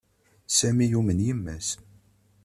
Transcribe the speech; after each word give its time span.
Sami 0.57 0.85
yumen 0.91 1.19
yemma-s. 1.27 1.69